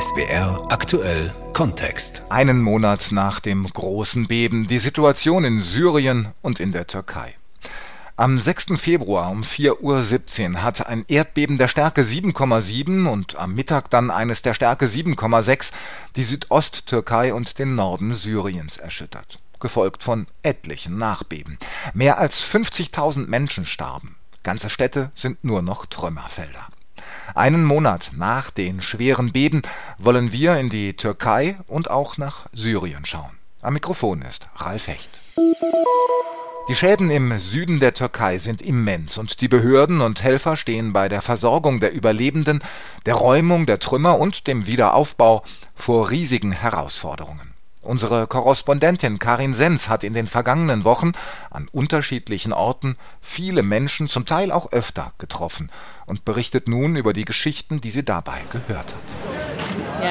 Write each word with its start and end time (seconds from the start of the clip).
SBR 0.00 0.66
aktuell 0.70 1.34
Kontext. 1.52 2.22
Einen 2.30 2.62
Monat 2.62 3.08
nach 3.12 3.40
dem 3.40 3.66
großen 3.66 4.26
Beben, 4.26 4.66
die 4.66 4.78
Situation 4.78 5.44
in 5.44 5.60
Syrien 5.60 6.28
und 6.42 6.60
in 6.60 6.72
der 6.72 6.86
Türkei. 6.86 7.36
Am 8.16 8.38
6. 8.38 8.66
Februar 8.76 9.30
um 9.30 9.42
4.17 9.42 10.52
Uhr 10.52 10.62
hat 10.62 10.86
ein 10.86 11.04
Erdbeben 11.08 11.58
der 11.58 11.68
Stärke 11.68 12.02
7,7 12.02 13.06
und 13.06 13.38
am 13.38 13.54
Mittag 13.54 13.90
dann 13.90 14.10
eines 14.10 14.42
der 14.42 14.54
Stärke 14.54 14.86
7,6 14.86 15.72
die 16.16 16.24
Südosttürkei 16.24 17.34
und 17.34 17.58
den 17.58 17.74
Norden 17.74 18.12
Syriens 18.12 18.76
erschüttert, 18.76 19.40
gefolgt 19.58 20.02
von 20.02 20.26
etlichen 20.42 20.98
Nachbeben. 20.98 21.58
Mehr 21.94 22.18
als 22.18 22.42
50.000 22.42 23.26
Menschen 23.26 23.66
starben. 23.66 24.16
Ganze 24.42 24.70
Städte 24.70 25.12
sind 25.14 25.44
nur 25.44 25.62
noch 25.62 25.86
Trümmerfelder. 25.86 26.68
Einen 27.34 27.64
Monat 27.64 28.12
nach 28.16 28.50
den 28.50 28.82
schweren 28.82 29.32
Beben 29.32 29.62
wollen 29.98 30.32
wir 30.32 30.56
in 30.56 30.68
die 30.68 30.94
Türkei 30.94 31.56
und 31.66 31.90
auch 31.90 32.16
nach 32.16 32.46
Syrien 32.52 33.04
schauen. 33.04 33.38
Am 33.62 33.74
Mikrofon 33.74 34.22
ist 34.22 34.48
Ralf 34.56 34.88
Hecht. 34.88 35.10
Die 36.68 36.74
Schäden 36.74 37.10
im 37.10 37.36
Süden 37.38 37.78
der 37.78 37.94
Türkei 37.94 38.38
sind 38.38 38.62
immens 38.62 39.18
und 39.18 39.40
die 39.40 39.48
Behörden 39.48 40.00
und 40.00 40.22
Helfer 40.22 40.56
stehen 40.56 40.92
bei 40.92 41.08
der 41.08 41.22
Versorgung 41.22 41.80
der 41.80 41.92
Überlebenden, 41.92 42.62
der 43.06 43.14
Räumung 43.14 43.66
der 43.66 43.80
Trümmer 43.80 44.18
und 44.18 44.46
dem 44.46 44.66
Wiederaufbau 44.66 45.42
vor 45.74 46.10
riesigen 46.10 46.52
Herausforderungen. 46.52 47.49
Unsere 47.82 48.26
Korrespondentin 48.26 49.18
Karin 49.18 49.54
Sens 49.54 49.88
hat 49.88 50.04
in 50.04 50.12
den 50.12 50.26
vergangenen 50.26 50.84
Wochen 50.84 51.12
an 51.50 51.66
unterschiedlichen 51.72 52.52
Orten 52.52 52.96
viele 53.22 53.62
Menschen, 53.62 54.06
zum 54.06 54.26
Teil 54.26 54.52
auch 54.52 54.70
öfter, 54.72 55.12
getroffen 55.16 55.70
und 56.04 56.26
berichtet 56.26 56.68
nun 56.68 56.96
über 56.96 57.14
die 57.14 57.24
Geschichten, 57.24 57.80
die 57.80 57.90
sie 57.90 58.04
dabei 58.04 58.38
gehört 58.52 58.94
hat. 58.94 60.04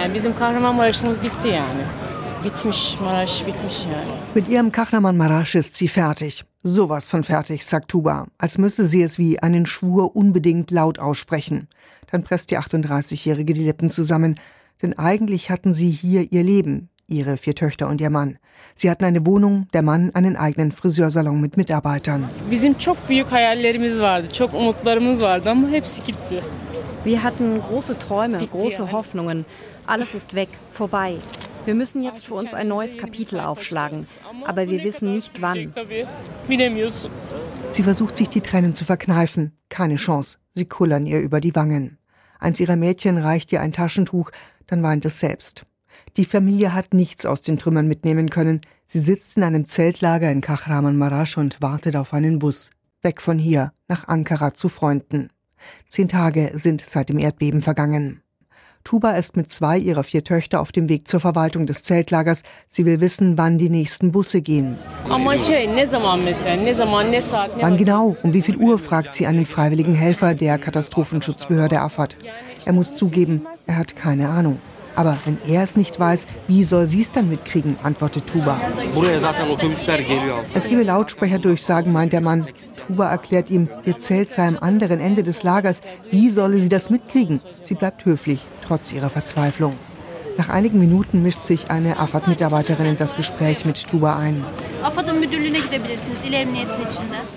Mit 4.33 4.47
ihrem 4.47 4.71
Kahraman 4.71 5.43
ist 5.43 5.75
sie 5.75 5.87
fertig. 5.87 6.45
Sowas 6.63 7.07
von 7.07 7.23
fertig, 7.23 7.65
sagt 7.65 7.89
Tuba, 7.89 8.27
als 8.37 8.57
müsste 8.57 8.83
sie 8.83 9.03
es 9.03 9.17
wie 9.17 9.39
einen 9.39 9.65
Schwur 9.65 10.15
unbedingt 10.15 10.71
laut 10.71 10.99
aussprechen. 10.99 11.67
Dann 12.11 12.23
presst 12.23 12.49
die 12.49 12.57
38-Jährige 12.57 13.53
die 13.53 13.63
Lippen 13.63 13.89
zusammen, 13.91 14.39
denn 14.81 14.97
eigentlich 14.97 15.49
hatten 15.51 15.71
sie 15.71 15.89
hier 15.89 16.31
ihr 16.31 16.43
Leben, 16.43 16.89
ihre 17.09 17.37
vier 17.37 17.55
Töchter 17.55 17.87
und 17.87 18.01
ihr 18.01 18.09
Mann. 18.09 18.37
Sie 18.75 18.89
hatten 18.89 19.03
eine 19.03 19.25
Wohnung, 19.25 19.67
der 19.73 19.81
Mann 19.81 20.13
einen 20.15 20.35
eigenen 20.35 20.71
Friseursalon 20.71 21.41
mit 21.41 21.57
Mitarbeitern. 21.57 22.29
Wir 27.03 27.23
hatten 27.23 27.61
große 27.61 27.99
Träume, 27.99 28.45
große 28.45 28.91
Hoffnungen. 28.91 29.45
Alles 29.85 30.15
ist 30.15 30.33
weg, 30.33 30.49
vorbei. 30.71 31.15
Wir 31.65 31.75
müssen 31.75 32.03
jetzt 32.03 32.25
für 32.25 32.35
uns 32.35 32.53
ein 32.53 32.67
neues 32.67 32.97
Kapitel 32.97 33.39
aufschlagen, 33.39 34.05
aber 34.45 34.67
wir 34.69 34.83
wissen 34.83 35.11
nicht 35.11 35.41
wann. 35.41 35.73
Sie 37.69 37.83
versucht 37.83 38.17
sich 38.17 38.29
die 38.29 38.41
Tränen 38.41 38.73
zu 38.73 38.85
verkneifen. 38.85 39.57
Keine 39.69 39.95
Chance. 39.95 40.37
Sie 40.53 40.65
kullern 40.65 41.05
ihr 41.05 41.19
über 41.19 41.41
die 41.41 41.55
Wangen. 41.55 41.97
Eins 42.39 42.59
ihrer 42.59 42.75
Mädchen 42.75 43.17
reicht 43.17 43.51
ihr 43.51 43.61
ein 43.61 43.71
Taschentuch, 43.71 44.31
dann 44.67 44.81
weint 44.81 45.05
es 45.05 45.19
selbst. 45.19 45.65
Die 46.17 46.25
Familie 46.25 46.73
hat 46.73 46.93
nichts 46.93 47.25
aus 47.25 47.41
den 47.41 47.57
Trümmern 47.57 47.87
mitnehmen 47.87 48.29
können. 48.29 48.61
Sie 48.85 48.99
sitzt 48.99 49.37
in 49.37 49.43
einem 49.43 49.65
Zeltlager 49.65 50.31
in 50.31 50.41
Kahramanmaraş 50.41 51.37
und 51.37 51.61
wartet 51.61 51.95
auf 51.95 52.13
einen 52.13 52.39
Bus. 52.39 52.71
Weg 53.01 53.21
von 53.21 53.37
hier, 53.37 53.71
nach 53.87 54.07
Ankara 54.07 54.53
zu 54.53 54.67
Freunden. 54.69 55.29
Zehn 55.87 56.07
Tage 56.07 56.51
sind 56.55 56.81
seit 56.81 57.09
dem 57.09 57.19
Erdbeben 57.19 57.61
vergangen. 57.61 58.21
Tuba 58.83 59.11
ist 59.11 59.35
mit 59.37 59.51
zwei 59.51 59.77
ihrer 59.77 60.03
vier 60.03 60.23
Töchter 60.23 60.61
auf 60.61 60.71
dem 60.71 60.89
Weg 60.89 61.07
zur 61.07 61.19
Verwaltung 61.19 61.65
des 61.67 61.83
Zeltlagers. 61.83 62.43
Sie 62.69 62.85
will 62.85 63.01
wissen, 63.01 63.37
wann 63.37 63.57
die 63.57 63.69
nächsten 63.69 64.11
Busse 64.11 64.41
gehen. 64.41 64.77
Wann 65.07 65.27
genau, 67.77 68.17
um 68.23 68.33
wie 68.33 68.41
viel 68.41 68.57
Uhr, 68.57 68.79
fragt 68.79 69.13
sie 69.13 69.27
einen 69.27 69.45
freiwilligen 69.45 69.93
Helfer 69.93 70.33
der 70.33 70.57
Katastrophenschutzbehörde 70.57 71.81
Afad. 71.81 72.17
Er 72.65 72.73
muss 72.73 72.95
zugeben, 72.95 73.45
er 73.67 73.77
hat 73.77 73.95
keine 73.95 74.29
Ahnung. 74.29 74.59
Aber 74.95 75.17
wenn 75.25 75.39
er 75.47 75.63
es 75.63 75.75
nicht 75.75 75.99
weiß, 75.99 76.27
wie 76.47 76.63
soll 76.63 76.87
sie 76.87 77.01
es 77.01 77.11
dann 77.11 77.29
mitkriegen, 77.29 77.77
antwortet 77.83 78.27
Tuba. 78.27 78.59
Es 80.53 80.67
gebe 80.67 80.83
Lautsprecherdurchsagen, 80.83 81.91
meint 81.91 82.13
der 82.13 82.21
Mann. 82.21 82.47
Tuba 82.87 83.09
erklärt 83.09 83.49
ihm, 83.49 83.69
ihr 83.85 83.97
Zelt 83.97 84.29
sei 84.29 84.47
am 84.47 84.57
anderen 84.59 84.99
Ende 84.99 85.23
des 85.23 85.43
Lagers. 85.43 85.81
Wie 86.11 86.29
solle 86.29 86.59
sie 86.59 86.69
das 86.69 86.89
mitkriegen? 86.89 87.41
Sie 87.61 87.75
bleibt 87.75 88.05
höflich, 88.05 88.41
trotz 88.65 88.91
ihrer 88.91 89.09
Verzweiflung. 89.09 89.75
Nach 90.39 90.47
einigen 90.47 90.79
Minuten 90.79 91.21
mischt 91.21 91.43
sich 91.43 91.69
eine 91.69 91.99
AFAD-Mitarbeiterin 91.99 92.85
in 92.85 92.97
das 92.97 93.17
Gespräch 93.17 93.65
mit 93.65 93.85
Tuba 93.85 94.15
ein. 94.15 94.41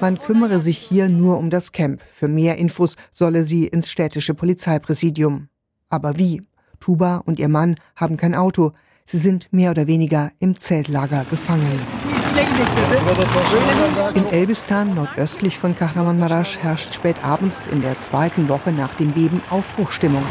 Man 0.00 0.20
kümmere 0.20 0.60
sich 0.60 0.78
hier 0.78 1.08
nur 1.08 1.36
um 1.36 1.50
das 1.50 1.72
Camp. 1.72 2.00
Für 2.14 2.28
mehr 2.28 2.58
Infos 2.58 2.94
solle 3.10 3.44
sie 3.44 3.66
ins 3.66 3.90
städtische 3.90 4.34
Polizeipräsidium. 4.34 5.48
Aber 5.88 6.16
wie? 6.16 6.42
Tuba 6.82 7.22
und 7.24 7.38
ihr 7.38 7.48
Mann 7.48 7.76
haben 7.94 8.16
kein 8.16 8.34
Auto. 8.34 8.72
Sie 9.04 9.18
sind 9.18 9.48
mehr 9.52 9.70
oder 9.70 9.86
weniger 9.86 10.32
im 10.40 10.58
Zeltlager 10.58 11.24
gefangen. 11.30 11.80
In 14.14 14.26
Elbistan, 14.30 14.94
nordöstlich 14.94 15.58
von 15.58 15.76
Kahramanmaraş, 15.76 16.58
herrscht 16.58 16.94
spät 16.94 17.16
abends 17.24 17.66
in 17.66 17.82
der 17.82 18.00
zweiten 18.00 18.48
Woche 18.48 18.72
nach 18.72 18.94
dem 18.94 19.12
Beben 19.12 19.40
Aufbruchstimmung. 19.50 20.24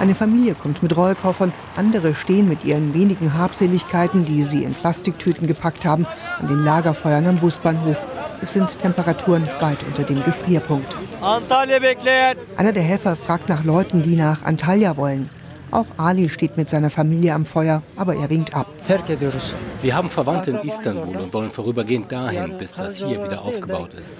Eine 0.00 0.14
Familie 0.14 0.54
kommt 0.54 0.82
mit 0.82 0.96
Rollkoffern, 0.96 1.52
andere 1.76 2.14
stehen 2.14 2.48
mit 2.48 2.64
ihren 2.64 2.94
wenigen 2.94 3.34
Habseligkeiten, 3.34 4.24
die 4.24 4.42
sie 4.42 4.64
in 4.64 4.72
Plastiktüten 4.72 5.46
gepackt 5.46 5.84
haben, 5.84 6.06
an 6.38 6.48
den 6.48 6.64
Lagerfeuern 6.64 7.26
am 7.26 7.36
Busbahnhof. 7.36 7.98
Es 8.40 8.52
sind 8.52 8.78
Temperaturen 8.78 9.46
weit 9.60 9.78
unter 9.86 10.04
dem 10.04 10.22
Gefrierpunkt. 10.24 10.96
Einer 12.56 12.72
der 12.72 12.82
Helfer 12.82 13.16
fragt 13.16 13.48
nach 13.48 13.64
Leuten, 13.64 14.02
die 14.02 14.14
nach 14.14 14.44
Antalya 14.44 14.96
wollen. 14.96 15.28
Auch 15.70 15.86
Ali 15.96 16.28
steht 16.28 16.56
mit 16.56 16.68
seiner 16.68 16.90
Familie 16.90 17.34
am 17.34 17.44
Feuer, 17.44 17.82
aber 17.96 18.14
er 18.14 18.30
winkt 18.30 18.54
ab. 18.54 18.66
Wir 19.82 19.94
haben 19.94 20.08
Verwandte 20.08 20.52
in 20.52 20.58
Istanbul 20.58 21.16
und 21.16 21.32
wollen 21.32 21.50
vorübergehend 21.50 22.10
dahin, 22.10 22.56
bis 22.56 22.74
das 22.74 22.96
hier 22.96 23.22
wieder 23.22 23.42
aufgebaut 23.42 23.94
ist. 23.94 24.16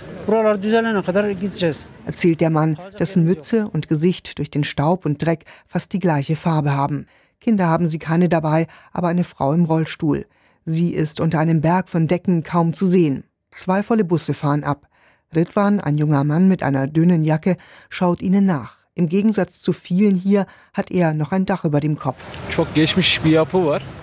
Erzählt 2.06 2.40
der 2.40 2.50
Mann, 2.50 2.78
dessen 2.98 3.24
Mütze 3.24 3.68
und 3.68 3.88
Gesicht 3.88 4.38
durch 4.38 4.50
den 4.50 4.64
Staub 4.64 5.06
und 5.06 5.24
Dreck 5.24 5.44
fast 5.66 5.92
die 5.92 5.98
gleiche 5.98 6.36
Farbe 6.36 6.72
haben. 6.72 7.06
Kinder 7.40 7.66
haben 7.66 7.86
sie 7.86 7.98
keine 7.98 8.28
dabei, 8.28 8.66
aber 8.92 9.08
eine 9.08 9.24
Frau 9.24 9.52
im 9.52 9.64
Rollstuhl. 9.64 10.26
Sie 10.66 10.90
ist 10.90 11.20
unter 11.20 11.38
einem 11.38 11.60
Berg 11.62 11.88
von 11.88 12.08
Decken 12.08 12.42
kaum 12.42 12.74
zu 12.74 12.86
sehen. 12.86 13.24
Zwei 13.52 13.82
volle 13.82 14.04
Busse 14.04 14.34
fahren 14.34 14.64
ab. 14.64 14.86
Ritwan, 15.34 15.80
ein 15.80 15.98
junger 15.98 16.24
Mann 16.24 16.48
mit 16.48 16.62
einer 16.62 16.86
dünnen 16.86 17.24
Jacke, 17.24 17.56
schaut 17.88 18.22
ihnen 18.22 18.46
nach. 18.46 18.77
Im 18.98 19.08
Gegensatz 19.08 19.62
zu 19.62 19.72
vielen 19.72 20.16
hier 20.16 20.44
hat 20.74 20.90
er 20.90 21.14
noch 21.14 21.30
ein 21.30 21.46
Dach 21.46 21.64
über 21.64 21.78
dem 21.78 22.00
Kopf. 22.00 22.18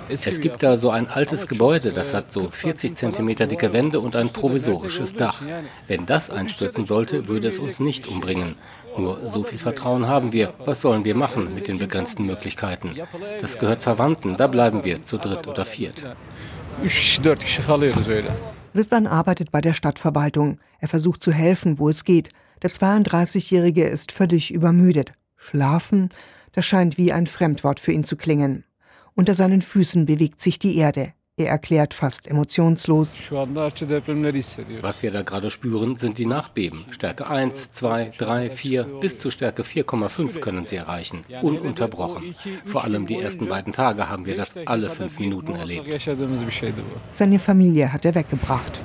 Es 0.07 0.39
gibt 0.39 0.63
da 0.63 0.77
so 0.77 0.89
ein 0.89 1.09
altes 1.09 1.47
Gebäude, 1.47 1.91
das 1.91 2.13
hat 2.13 2.31
so 2.31 2.49
40 2.49 2.95
Zentimeter 2.95 3.45
dicke 3.45 3.73
Wände 3.73 3.99
und 3.99 4.15
ein 4.15 4.29
provisorisches 4.29 5.13
Dach. 5.13 5.41
Wenn 5.87 6.05
das 6.05 6.29
einstürzen 6.29 6.85
sollte, 6.85 7.27
würde 7.27 7.49
es 7.49 7.59
uns 7.59 7.81
nicht 7.81 8.07
umbringen. 8.07 8.55
Nur 8.97 9.27
so 9.27 9.43
viel 9.43 9.59
Vertrauen 9.59 10.07
haben 10.07 10.31
wir. 10.31 10.53
Was 10.63 10.79
sollen 10.79 11.03
wir 11.03 11.15
machen 11.15 11.53
mit 11.53 11.67
den 11.67 11.77
begrenzten 11.77 12.25
Möglichkeiten? 12.25 12.93
Das 13.41 13.57
gehört 13.57 13.81
Verwandten, 13.81 14.37
da 14.37 14.47
bleiben 14.47 14.85
wir 14.85 15.03
zu 15.03 15.17
dritt 15.17 15.49
oder 15.49 15.65
viert. 15.65 16.07
Ritwan 18.73 19.07
arbeitet 19.07 19.51
bei 19.51 19.59
der 19.59 19.73
Stadtverwaltung. 19.73 20.57
Er 20.79 20.87
versucht 20.87 21.21
zu 21.21 21.33
helfen, 21.33 21.79
wo 21.79 21.89
es 21.89 22.05
geht. 22.05 22.29
Der 22.61 22.71
32-Jährige 22.71 23.85
ist 23.85 24.11
völlig 24.11 24.51
übermüdet. 24.53 25.13
Schlafen, 25.37 26.09
das 26.53 26.65
scheint 26.65 26.97
wie 26.97 27.11
ein 27.11 27.27
Fremdwort 27.27 27.79
für 27.79 27.91
ihn 27.91 28.03
zu 28.03 28.15
klingen. 28.15 28.63
Unter 29.13 29.33
seinen 29.33 29.61
Füßen 29.61 30.05
bewegt 30.05 30.41
sich 30.41 30.59
die 30.59 30.77
Erde. 30.77 31.13
Er 31.37 31.49
erklärt 31.49 31.93
fast 31.93 32.27
emotionslos. 32.27 33.19
Was 33.29 35.03
wir 35.03 35.11
da 35.11 35.21
gerade 35.21 35.51
spüren, 35.51 35.97
sind 35.97 36.17
die 36.17 36.25
Nachbeben. 36.25 36.85
Stärke 36.91 37.29
1, 37.29 37.71
2, 37.71 38.13
3, 38.17 38.49
4 38.49 38.83
bis 39.01 39.19
zu 39.19 39.29
Stärke 39.29 39.63
4,5 39.63 40.39
können 40.39 40.63
sie 40.63 40.77
erreichen. 40.77 41.23
Ununterbrochen. 41.41 42.35
Vor 42.63 42.85
allem 42.85 43.05
die 43.05 43.19
ersten 43.19 43.47
beiden 43.47 43.73
Tage 43.73 44.07
haben 44.07 44.25
wir 44.25 44.37
das 44.37 44.53
alle 44.65 44.89
fünf 44.89 45.19
Minuten 45.19 45.55
erlebt. 45.55 45.89
Seine 47.11 47.39
Familie 47.39 47.91
hat 47.91 48.05
er 48.05 48.15
weggebracht. 48.15 48.79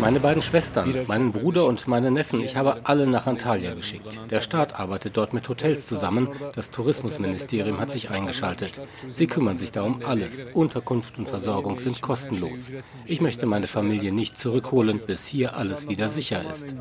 Meine 0.00 0.20
beiden 0.20 0.40
Schwestern, 0.40 0.94
meinen 1.08 1.32
Bruder 1.32 1.66
und 1.66 1.88
meine 1.88 2.12
Neffen, 2.12 2.40
ich 2.40 2.56
habe 2.56 2.82
alle 2.84 3.08
nach 3.08 3.26
Antalya 3.26 3.74
geschickt. 3.74 4.20
Der 4.30 4.40
Staat 4.40 4.78
arbeitet 4.78 5.16
dort 5.16 5.34
mit 5.34 5.48
Hotels 5.48 5.86
zusammen. 5.86 6.28
Das 6.54 6.70
Tourismusministerium 6.70 7.80
hat 7.80 7.90
sich 7.90 8.10
eingeschaltet. 8.10 8.80
Sie 9.10 9.26
kümmern 9.26 9.58
sich 9.58 9.72
darum 9.72 10.02
alles. 10.04 10.46
Unterkunft 10.54 11.18
und 11.18 11.28
Versorgung 11.28 11.80
sind 11.80 12.00
kostenlos. 12.02 12.70
Ich 13.04 13.20
möchte 13.20 13.46
meine 13.46 13.66
Familie 13.66 14.14
nicht 14.14 14.38
zurückholen, 14.38 15.00
bis 15.04 15.26
hier 15.26 15.56
alles 15.56 15.88
wieder 15.88 16.08
sicher 16.08 16.42
ist. 16.52 16.76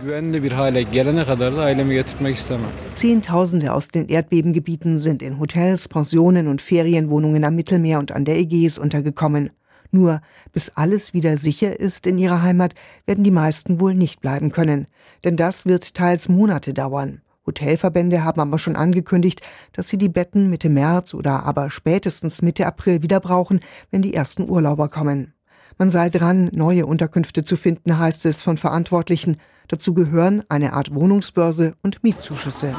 Zehntausende 2.94 3.74
aus 3.74 3.88
den 3.88 4.08
Erdbebengebieten 4.08 5.00
sind 5.00 5.24
in 5.24 5.40
Hotels, 5.40 5.88
Pensionen 5.88 6.48
und 6.48 6.62
Ferienwohnungen 6.62 7.44
am 7.44 7.56
Mittelmeer 7.56 7.98
und 7.98 8.12
an 8.12 8.26
der 8.26 8.38
Ägäis 8.38 8.78
untergekommen. 8.78 9.50
Nur 9.92 10.22
bis 10.52 10.70
alles 10.76 11.14
wieder 11.14 11.38
sicher 11.38 11.80
ist 11.80 12.06
in 12.06 12.18
ihrer 12.18 12.42
Heimat, 12.42 12.76
werden 13.06 13.24
die 13.24 13.32
meisten 13.32 13.80
wohl 13.80 13.96
nicht 13.96 14.22
bleiben 14.22 14.52
können. 14.52 14.88
Denn 15.24 15.36
das 15.36 15.66
wird 15.66 15.94
teils 15.96 16.30
Monate 16.30 16.74
dauern. 16.74 17.22
Hotelverbände 17.46 18.24
haben 18.24 18.42
aber 18.42 18.60
schon 18.60 18.76
angekündigt, 18.76 19.42
dass 19.74 19.88
sie 19.88 19.98
die 19.98 20.10
Betten 20.10 20.50
Mitte 20.50 20.70
März 20.70 21.16
oder 21.16 21.44
aber 21.44 21.72
spätestens 21.72 22.44
Mitte 22.44 22.68
April 22.68 23.02
wieder 23.02 23.20
brauchen, 23.20 23.62
wenn 23.90 24.04
die 24.04 24.14
ersten 24.14 24.48
Urlauber 24.48 24.88
kommen. 24.90 25.34
Man 25.80 25.90
sei 25.90 26.10
dran, 26.10 26.50
neue 26.54 26.86
Unterkünfte 26.86 27.44
zu 27.44 27.58
finden, 27.58 27.98
heißt 27.98 28.26
es 28.26 28.42
von 28.42 28.58
Verantwortlichen. 28.58 29.38
Dazu 29.70 29.94
gehören 29.94 30.44
eine 30.50 30.74
Art 30.74 30.94
Wohnungsbörse 30.94 31.74
und 31.82 32.04
Mietzuschüsse. 32.04 32.76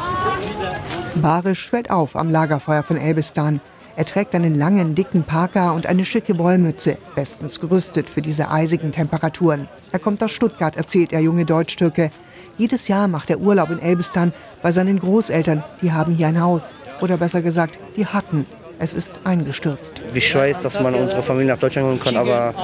Barisch 1.17 1.69
fällt 1.69 1.91
auf 1.91 2.15
am 2.15 2.31
Lagerfeuer 2.31 2.83
von 2.83 2.97
Elbistan. 2.97 3.61
Er 3.97 4.05
trägt 4.05 4.35
einen 4.35 4.55
langen, 4.57 4.95
dicken 4.95 5.25
Parker 5.25 5.75
und 5.75 5.87
eine 5.87 6.05
schicke 6.05 6.39
Wollmütze, 6.39 6.97
bestens 7.15 7.61
gerüstet 7.61 8.09
für 8.09 8.23
diese 8.23 8.51
eisigen 8.51 8.93
Temperaturen. 8.93 9.69
Er 9.93 9.99
kommt 9.99 10.23
aus 10.23 10.33
Stuttgart, 10.33 10.77
erzählt 10.77 11.13
der 11.13 11.21
junge 11.21 11.45
Deutsch-Türke. 11.45 12.11
Jedes 12.57 12.89
Jahr 12.89 13.09
macht 13.09 13.31
er 13.31 13.41
Urlaub 13.41 13.71
in 13.71 13.81
Elbistan 13.81 14.33
bei 14.63 14.73
seinen 14.73 15.01
Großeltern. 15.01 15.65
Die 15.83 15.93
haben 15.93 16.15
hier 16.15 16.29
ein 16.29 16.41
Haus. 16.41 16.77
Oder 17.01 17.17
besser 17.17 17.43
gesagt, 17.43 17.79
die 17.97 18.07
hatten. 18.07 18.47
Es 18.79 18.95
ist 18.95 19.21
eingestürzt. 19.25 20.03
Ich 20.15 20.35
weiß, 20.35 20.61
dass 20.61 20.81
man 20.81 20.95
unsere 20.95 21.23
Familie 21.23 21.53
nach 21.53 21.61
Deutschland 21.61 21.89
holen 21.89 22.01
kann, 22.01 22.17
aber 22.17 22.55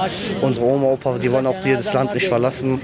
unsere 0.41 0.65
Oma, 0.65 0.87
Opa, 0.87 1.17
die 1.19 1.31
wollen 1.31 1.45
auch 1.45 1.61
dieses 1.63 1.93
Land 1.93 2.13
nicht 2.13 2.27
verlassen. 2.27 2.81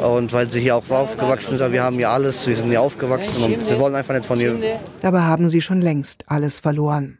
Und 0.00 0.32
weil 0.32 0.50
sie 0.50 0.60
hier 0.60 0.76
auch 0.76 0.88
aufgewachsen 0.90 1.56
sind, 1.56 1.72
wir 1.72 1.82
haben 1.82 1.96
hier 1.96 2.10
alles, 2.10 2.46
wir 2.46 2.54
sind 2.56 2.68
hier 2.70 2.80
aufgewachsen 2.80 3.42
und 3.42 3.64
sie 3.64 3.78
wollen 3.78 3.94
einfach 3.94 4.14
nicht 4.14 4.26
von 4.26 4.38
hier. 4.38 4.56
Dabei 5.02 5.20
haben 5.20 5.48
sie 5.48 5.60
schon 5.60 5.80
längst 5.80 6.24
alles 6.28 6.60
verloren. 6.60 7.19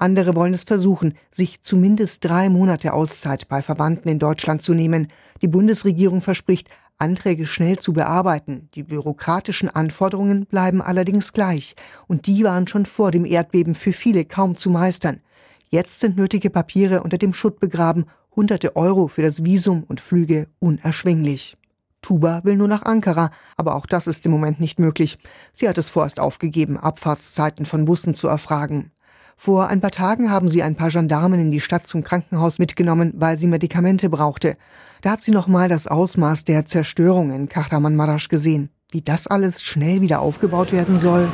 Andere 0.00 0.36
wollen 0.36 0.54
es 0.54 0.62
versuchen, 0.62 1.14
sich 1.32 1.62
zumindest 1.62 2.24
drei 2.24 2.48
Monate 2.48 2.92
Auszeit 2.92 3.48
bei 3.48 3.62
Verwandten 3.62 4.08
in 4.08 4.20
Deutschland 4.20 4.62
zu 4.62 4.72
nehmen. 4.72 5.08
Die 5.42 5.48
Bundesregierung 5.48 6.22
verspricht, 6.22 6.68
Anträge 6.98 7.46
schnell 7.46 7.80
zu 7.80 7.92
bearbeiten. 7.92 8.68
Die 8.76 8.84
bürokratischen 8.84 9.68
Anforderungen 9.68 10.46
bleiben 10.46 10.80
allerdings 10.80 11.32
gleich. 11.32 11.74
Und 12.06 12.28
die 12.28 12.44
waren 12.44 12.68
schon 12.68 12.86
vor 12.86 13.10
dem 13.10 13.24
Erdbeben 13.24 13.74
für 13.74 13.92
viele 13.92 14.24
kaum 14.24 14.54
zu 14.54 14.70
meistern. 14.70 15.20
Jetzt 15.68 15.98
sind 15.98 16.16
nötige 16.16 16.48
Papiere 16.48 17.02
unter 17.02 17.18
dem 17.18 17.32
Schutt 17.32 17.58
begraben, 17.58 18.04
hunderte 18.36 18.76
Euro 18.76 19.08
für 19.08 19.22
das 19.22 19.44
Visum 19.44 19.82
und 19.82 20.00
Flüge 20.00 20.46
unerschwinglich. 20.60 21.56
Tuba 22.02 22.44
will 22.44 22.56
nur 22.56 22.68
nach 22.68 22.82
Ankara, 22.82 23.32
aber 23.56 23.74
auch 23.74 23.86
das 23.86 24.06
ist 24.06 24.24
im 24.26 24.30
Moment 24.30 24.60
nicht 24.60 24.78
möglich. 24.78 25.18
Sie 25.50 25.68
hat 25.68 25.76
es 25.76 25.90
vorerst 25.90 26.20
aufgegeben, 26.20 26.78
Abfahrtszeiten 26.78 27.66
von 27.66 27.84
Bussen 27.84 28.14
zu 28.14 28.28
erfragen. 28.28 28.92
Vor 29.40 29.68
ein 29.68 29.80
paar 29.80 29.92
Tagen 29.92 30.32
haben 30.32 30.48
sie 30.48 30.64
ein 30.64 30.74
paar 30.74 30.90
Gendarmen 30.90 31.38
in 31.38 31.52
die 31.52 31.60
Stadt 31.60 31.86
zum 31.86 32.02
Krankenhaus 32.02 32.58
mitgenommen, 32.58 33.12
weil 33.16 33.38
sie 33.38 33.46
Medikamente 33.46 34.10
brauchte. 34.10 34.54
Da 35.00 35.12
hat 35.12 35.22
sie 35.22 35.30
nochmal 35.30 35.68
das 35.68 35.86
Ausmaß 35.86 36.42
der 36.42 36.66
Zerstörung 36.66 37.32
in 37.32 37.48
Kahramanmaraş 37.48 38.28
gesehen. 38.28 38.70
Wie 38.90 39.00
das 39.00 39.28
alles 39.28 39.62
schnell 39.62 40.00
wieder 40.00 40.22
aufgebaut 40.22 40.72
werden 40.72 40.98
soll. 40.98 41.28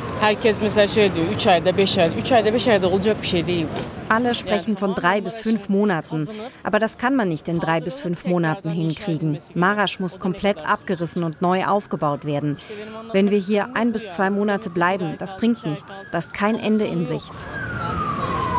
Alle 4.09 4.35
sprechen 4.35 4.77
von 4.77 4.93
drei 4.93 5.21
bis 5.21 5.41
fünf 5.41 5.69
Monaten. 5.69 6.27
Aber 6.63 6.79
das 6.79 6.97
kann 6.99 7.15
man 7.15 7.29
nicht 7.29 7.47
in 7.47 7.59
drei 7.59 7.81
bis 7.81 7.95
fünf 7.95 8.25
Monaten 8.25 8.69
hinkriegen. 8.69 9.39
Marasch 9.55 9.99
muss 9.99 10.19
komplett 10.19 10.63
abgerissen 10.63 11.23
und 11.23 11.41
neu 11.41 11.65
aufgebaut 11.65 12.23
werden. 12.25 12.57
Wenn 13.13 13.31
wir 13.31 13.39
hier 13.39 13.75
ein 13.75 13.93
bis 13.93 14.11
zwei 14.11 14.29
Monate 14.29 14.69
bleiben, 14.69 15.15
das 15.17 15.37
bringt 15.37 15.65
nichts. 15.65 16.07
Das 16.11 16.27
ist 16.27 16.33
kein 16.35 16.55
Ende 16.55 16.85
in 16.85 17.07
Sicht. 17.07 17.33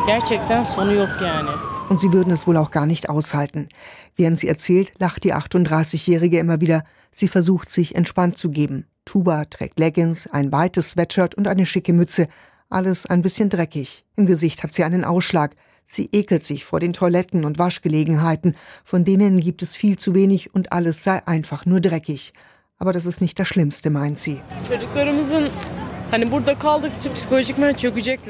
Gerçekten 0.07 0.63
sonu 0.63 0.93
yok 0.93 1.09
yani. 1.21 1.49
Und 1.89 1.99
sie 1.99 2.13
würden 2.13 2.31
es 2.31 2.47
wohl 2.47 2.55
auch 2.55 2.71
gar 2.71 2.85
nicht 2.85 3.09
aushalten. 3.09 3.67
Während 4.15 4.39
sie 4.39 4.47
erzählt, 4.47 4.93
lacht 4.99 5.25
die 5.25 5.33
38-Jährige 5.33 6.39
immer 6.39 6.61
wieder. 6.61 6.83
Sie 7.11 7.27
versucht 7.27 7.69
sich 7.69 7.95
entspannt 7.95 8.37
zu 8.37 8.49
geben. 8.49 8.85
Tuba 9.03 9.43
trägt 9.43 9.79
Leggings, 9.79 10.27
ein 10.27 10.53
weites 10.53 10.91
Sweatshirt 10.91 11.35
und 11.35 11.45
eine 11.45 11.65
schicke 11.65 11.91
Mütze. 11.91 12.29
Alles 12.69 13.05
ein 13.05 13.21
bisschen 13.21 13.49
dreckig. 13.49 14.05
Im 14.15 14.25
Gesicht 14.25 14.63
hat 14.63 14.73
sie 14.73 14.85
einen 14.85 15.03
Ausschlag. 15.03 15.55
Sie 15.87 16.07
ekelt 16.13 16.43
sich 16.43 16.63
vor 16.63 16.79
den 16.79 16.93
Toiletten 16.93 17.43
und 17.43 17.59
Waschgelegenheiten. 17.59 18.55
Von 18.85 19.03
denen 19.03 19.41
gibt 19.41 19.61
es 19.61 19.75
viel 19.75 19.97
zu 19.97 20.15
wenig 20.15 20.55
und 20.55 20.71
alles 20.71 21.03
sei 21.03 21.25
einfach 21.27 21.65
nur 21.65 21.81
dreckig. 21.81 22.31
Aber 22.77 22.93
das 22.93 23.05
ist 23.05 23.19
nicht 23.19 23.37
das 23.39 23.49
Schlimmste, 23.49 23.89
meint 23.89 24.19
sie. 24.19 24.39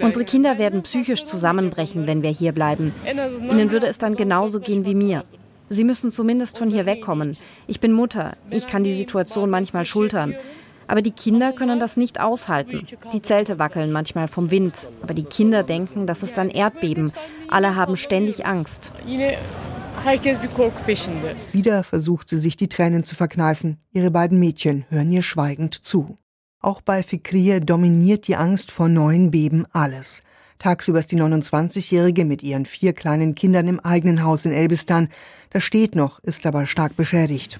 Unsere 0.01 0.25
Kinder 0.25 0.57
werden 0.57 0.83
psychisch 0.83 1.25
zusammenbrechen, 1.25 2.07
wenn 2.07 2.23
wir 2.23 2.31
hier 2.31 2.51
bleiben. 2.51 2.93
Ihnen 3.05 3.71
würde 3.71 3.87
es 3.87 3.97
dann 3.97 4.15
genauso 4.15 4.59
gehen 4.59 4.85
wie 4.85 4.95
mir. 4.95 5.23
Sie 5.69 5.83
müssen 5.83 6.11
zumindest 6.11 6.57
von 6.57 6.69
hier 6.69 6.85
wegkommen. 6.85 7.37
Ich 7.67 7.79
bin 7.79 7.91
Mutter. 7.91 8.35
Ich 8.49 8.67
kann 8.67 8.83
die 8.83 8.93
Situation 8.93 9.49
manchmal 9.49 9.85
schultern. 9.85 10.33
Aber 10.87 11.01
die 11.01 11.11
Kinder 11.11 11.51
können 11.51 11.79
das 11.79 11.97
nicht 11.97 12.19
aushalten. 12.19 12.87
Die 13.11 13.21
Zelte 13.21 13.59
wackeln 13.59 13.91
manchmal 13.91 14.27
vom 14.27 14.49
Wind. 14.49 14.73
Aber 15.01 15.13
die 15.13 15.25
Kinder 15.25 15.63
denken, 15.63 16.07
das 16.07 16.23
ist 16.23 16.39
ein 16.39 16.49
Erdbeben. 16.49 17.11
Alle 17.49 17.75
haben 17.75 17.97
ständig 17.97 18.45
Angst. 18.45 18.93
Wieder 21.51 21.83
versucht 21.83 22.29
sie 22.29 22.37
sich 22.37 22.55
die 22.55 22.69
Tränen 22.69 23.03
zu 23.03 23.15
verkneifen. 23.15 23.77
Ihre 23.91 24.11
beiden 24.11 24.39
Mädchen 24.39 24.85
hören 24.89 25.11
ihr 25.11 25.21
schweigend 25.21 25.73
zu. 25.73 26.17
Auch 26.59 26.81
bei 26.81 27.03
Fikriye 27.03 27.59
dominiert 27.61 28.27
die 28.27 28.35
Angst 28.35 28.71
vor 28.71 28.89
neuen 28.89 29.29
Beben 29.29 29.65
alles. 29.73 30.23
Tagsüber 30.57 30.97
ist 30.97 31.11
die 31.11 31.21
29-Jährige 31.21 32.25
mit 32.25 32.41
ihren 32.41 32.65
vier 32.65 32.93
kleinen 32.93 33.35
Kindern 33.35 33.67
im 33.67 33.79
eigenen 33.79 34.23
Haus 34.23 34.43
in 34.43 34.51
Elbistan. 34.51 35.09
Das 35.51 35.63
steht 35.63 35.95
noch, 35.95 36.17
ist 36.23 36.47
aber 36.47 36.65
stark 36.65 36.97
beschädigt. 36.97 37.59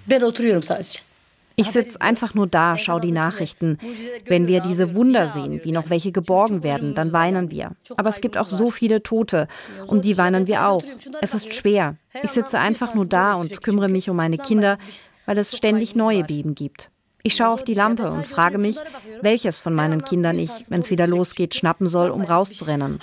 Ich 1.59 1.71
sitze 1.71 2.01
einfach 2.01 2.33
nur 2.33 2.47
da, 2.47 2.77
schaue 2.77 3.01
die 3.01 3.11
Nachrichten. 3.11 3.77
Wenn 4.25 4.47
wir 4.47 4.61
diese 4.61 4.95
Wunder 4.95 5.27
sehen, 5.27 5.61
wie 5.63 5.71
noch 5.71 5.91
welche 5.91 6.11
geborgen 6.11 6.63
werden, 6.63 6.95
dann 6.95 7.13
weinen 7.13 7.51
wir. 7.51 7.71
Aber 7.97 8.09
es 8.09 8.19
gibt 8.21 8.37
auch 8.37 8.49
so 8.49 8.71
viele 8.71 9.03
Tote, 9.03 9.47
um 9.85 10.01
die 10.01 10.17
weinen 10.17 10.47
wir 10.47 10.67
auch. 10.67 10.83
Es 11.21 11.35
ist 11.35 11.53
schwer. 11.53 11.97
Ich 12.23 12.31
sitze 12.31 12.57
einfach 12.57 12.95
nur 12.95 13.05
da 13.05 13.35
und 13.35 13.61
kümmere 13.61 13.89
mich 13.89 14.09
um 14.09 14.15
meine 14.15 14.37
Kinder, 14.39 14.79
weil 15.27 15.37
es 15.37 15.55
ständig 15.55 15.95
neue 15.95 16.23
Beben 16.23 16.55
gibt. 16.55 16.91
Ich 17.27 17.35
schaue 17.35 17.49
auf 17.49 17.65
die 17.65 17.73
Lampe 17.73 18.09
und 18.09 18.25
frage 18.25 18.57
mich, 18.57 18.77
welches 19.21 19.59
von 19.59 19.75
meinen 19.75 20.01
Kindern 20.01 20.39
ich, 20.39 20.49
wenn 20.69 20.79
es 20.79 20.89
wieder 20.89 21.07
losgeht, 21.07 21.55
schnappen 21.55 21.85
soll, 21.85 22.09
um 22.09 22.21
rauszurennen. 22.21 22.99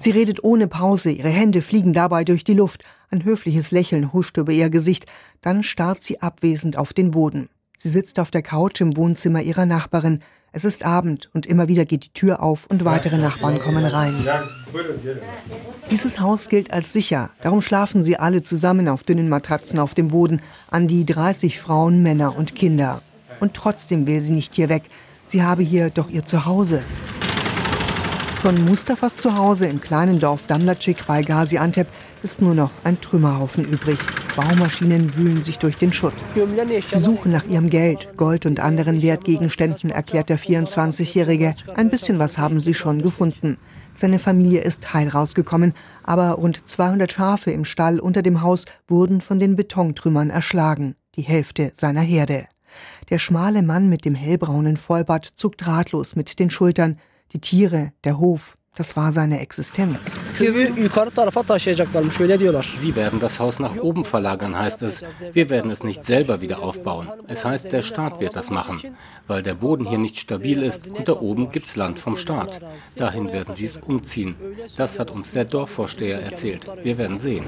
Sie 0.00 0.10
redet 0.10 0.42
ohne 0.42 0.66
Pause, 0.66 1.10
ihre 1.12 1.28
Hände 1.28 1.62
fliegen 1.62 1.92
dabei 1.92 2.24
durch 2.24 2.42
die 2.42 2.54
Luft. 2.54 2.82
Ein 3.10 3.24
höfliches 3.24 3.70
Lächeln 3.70 4.12
huscht 4.12 4.38
über 4.38 4.50
ihr 4.50 4.70
Gesicht, 4.70 5.06
dann 5.40 5.62
starrt 5.62 6.02
sie 6.02 6.20
abwesend 6.20 6.76
auf 6.76 6.92
den 6.92 7.12
Boden. 7.12 7.48
Sie 7.76 7.88
sitzt 7.88 8.18
auf 8.18 8.32
der 8.32 8.42
Couch 8.42 8.80
im 8.80 8.96
Wohnzimmer 8.96 9.42
ihrer 9.42 9.66
Nachbarin. 9.66 10.20
Es 10.52 10.64
ist 10.64 10.84
Abend 10.84 11.30
und 11.32 11.46
immer 11.46 11.68
wieder 11.68 11.84
geht 11.84 12.06
die 12.06 12.12
Tür 12.12 12.42
auf 12.42 12.66
und 12.66 12.84
weitere 12.84 13.18
Nachbarn 13.18 13.60
kommen 13.60 13.84
rein. 13.84 14.14
Dieses 15.92 16.18
Haus 16.18 16.48
gilt 16.48 16.72
als 16.72 16.92
sicher, 16.92 17.30
darum 17.42 17.62
schlafen 17.62 18.02
sie 18.02 18.16
alle 18.16 18.42
zusammen 18.42 18.88
auf 18.88 19.04
dünnen 19.04 19.28
Matratzen 19.28 19.78
auf 19.78 19.94
dem 19.94 20.08
Boden, 20.08 20.40
an 20.68 20.88
die 20.88 21.06
30 21.06 21.60
Frauen, 21.60 22.02
Männer 22.02 22.36
und 22.36 22.56
Kinder. 22.56 23.00
Und 23.38 23.54
trotzdem 23.54 24.08
will 24.08 24.20
sie 24.20 24.32
nicht 24.32 24.54
hier 24.56 24.68
weg. 24.68 24.82
Sie 25.24 25.44
habe 25.44 25.62
hier 25.62 25.90
doch 25.90 26.10
ihr 26.10 26.24
Zuhause. 26.24 26.82
Von 28.42 28.64
Mustafas 28.64 29.18
Zuhause 29.18 29.66
im 29.66 29.80
kleinen 29.80 30.18
Dorf 30.18 30.46
Damlacik 30.48 31.06
bei 31.06 31.22
Gaziantep 31.22 31.86
ist 32.22 32.40
nur 32.40 32.54
noch 32.54 32.70
ein 32.84 33.00
Trümmerhaufen 33.00 33.64
übrig. 33.64 33.98
Baumaschinen 34.36 35.16
wühlen 35.16 35.42
sich 35.42 35.58
durch 35.58 35.76
den 35.76 35.92
Schutt. 35.92 36.14
Sie 36.34 36.98
suchen 36.98 37.32
nach 37.32 37.44
ihrem 37.46 37.70
Geld, 37.70 38.16
Gold 38.16 38.46
und 38.46 38.60
anderen 38.60 39.02
Wertgegenständen, 39.02 39.90
erklärt 39.90 40.28
der 40.28 40.38
24-Jährige. 40.38 41.52
Ein 41.74 41.90
bisschen 41.90 42.18
was 42.18 42.38
haben 42.38 42.60
sie 42.60 42.74
schon 42.74 43.02
gefunden. 43.02 43.58
Seine 43.94 44.18
Familie 44.18 44.62
ist 44.62 44.94
heil 44.94 45.08
rausgekommen, 45.08 45.74
aber 46.02 46.30
rund 46.32 46.66
200 46.66 47.12
Schafe 47.12 47.50
im 47.50 47.64
Stall 47.64 48.00
unter 48.00 48.22
dem 48.22 48.42
Haus 48.42 48.64
wurden 48.88 49.20
von 49.20 49.38
den 49.38 49.56
Betontrümmern 49.56 50.30
erschlagen, 50.30 50.94
die 51.16 51.22
Hälfte 51.22 51.72
seiner 51.74 52.00
Herde. 52.00 52.46
Der 53.10 53.18
schmale 53.18 53.62
Mann 53.62 53.88
mit 53.88 54.04
dem 54.04 54.14
hellbraunen 54.14 54.76
Vollbart 54.76 55.26
zuckt 55.26 55.66
ratlos 55.66 56.16
mit 56.16 56.38
den 56.38 56.50
Schultern. 56.50 56.98
Die 57.32 57.40
Tiere, 57.40 57.92
der 58.04 58.18
Hof, 58.18 58.56
Das 58.76 58.96
war 58.96 59.12
seine 59.12 59.40
Existenz. 59.40 60.20
Sie 62.78 62.94
werden 62.94 63.18
das 63.18 63.40
Haus 63.40 63.58
nach 63.58 63.74
oben 63.76 64.04
verlagern, 64.04 64.56
heißt 64.56 64.82
es. 64.82 65.02
Wir 65.32 65.50
werden 65.50 65.72
es 65.72 65.82
nicht 65.82 66.04
selber 66.04 66.40
wieder 66.40 66.62
aufbauen. 66.62 67.08
Es 67.26 67.44
heißt, 67.44 67.72
der 67.72 67.82
Staat 67.82 68.20
wird 68.20 68.36
das 68.36 68.48
machen, 68.50 68.80
weil 69.26 69.42
der 69.42 69.54
Boden 69.54 69.86
hier 69.86 69.98
nicht 69.98 70.20
stabil 70.20 70.62
ist 70.62 70.88
und 70.88 71.08
da 71.08 71.14
oben 71.14 71.50
gibt's 71.50 71.74
Land 71.74 71.98
vom 71.98 72.16
Staat. 72.16 72.60
Dahin 72.94 73.32
werden 73.32 73.56
sie 73.56 73.64
es 73.64 73.76
umziehen. 73.76 74.36
Das 74.76 75.00
hat 75.00 75.10
uns 75.10 75.32
der 75.32 75.46
Dorfvorsteher 75.46 76.22
erzählt. 76.22 76.70
Wir 76.84 76.96
werden 76.96 77.18
sehen. 77.18 77.46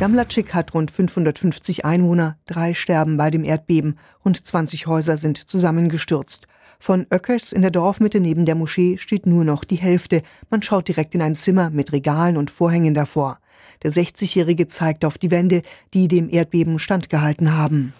Damlacik 0.00 0.52
hat 0.52 0.74
rund 0.74 0.90
550 0.90 1.84
Einwohner, 1.84 2.38
drei 2.44 2.74
sterben 2.74 3.16
bei 3.16 3.30
dem 3.30 3.44
Erdbeben, 3.44 3.98
rund 4.24 4.44
20 4.44 4.88
Häuser 4.88 5.16
sind 5.16 5.38
zusammengestürzt. 5.38 6.48
Von 6.84 7.06
Öckers 7.10 7.52
in 7.52 7.62
der 7.62 7.70
Dorfmitte 7.70 8.20
neben 8.20 8.44
der 8.44 8.56
Moschee 8.56 8.98
steht 8.98 9.24
nur 9.24 9.42
noch 9.42 9.64
die 9.64 9.76
Hälfte. 9.76 10.20
Man 10.50 10.62
schaut 10.62 10.86
direkt 10.86 11.14
in 11.14 11.22
ein 11.22 11.34
Zimmer 11.34 11.70
mit 11.70 11.92
Regalen 11.92 12.36
und 12.36 12.50
Vorhängen 12.50 12.92
davor. 12.92 13.38
Der 13.82 13.90
60-Jährige 13.90 14.68
zeigt 14.68 15.06
auf 15.06 15.16
die 15.16 15.30
Wände, 15.30 15.62
die 15.94 16.08
dem 16.08 16.28
Erdbeben 16.28 16.78
standgehalten 16.78 17.56
haben. 17.56 17.94